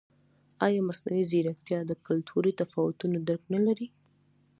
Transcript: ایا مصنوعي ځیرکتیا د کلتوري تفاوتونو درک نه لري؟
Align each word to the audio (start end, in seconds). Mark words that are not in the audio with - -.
ایا 0.65 0.81
مصنوعي 0.89 1.23
ځیرکتیا 1.31 1.79
د 1.85 1.91
کلتوري 2.05 2.51
تفاوتونو 2.61 3.17
درک 3.27 3.43
نه 3.53 3.59
لري؟ 3.65 3.87